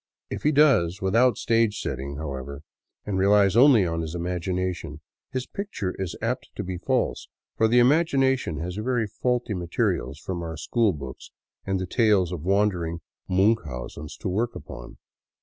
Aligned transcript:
If 0.31 0.41
he 0.41 0.51
does 0.51 0.99
without 0.99 1.37
stage 1.37 1.77
setting, 1.79 2.15
however, 2.15 2.63
and 3.05 3.19
relies 3.19 3.55
only 3.55 3.85
on 3.85 4.01
his 4.01 4.15
imagination, 4.15 4.99
his 5.31 5.45
picture 5.45 5.93
is 5.99 6.15
apt 6.23 6.49
to 6.55 6.63
be 6.63 6.79
false, 6.79 7.27
for 7.55 7.67
the 7.67 7.77
imagination 7.77 8.57
has 8.61 8.77
very 8.77 9.05
faulty 9.05 9.53
materials 9.53 10.17
from 10.17 10.41
our 10.41 10.57
school 10.57 10.91
books 10.91 11.29
and 11.67 11.79
the 11.79 11.85
tales 11.85 12.31
of 12.31 12.41
wandering 12.41 13.01
Miinchausens 13.29 14.17
to 14.21 14.27
work 14.27 14.55
upon. 14.55 14.97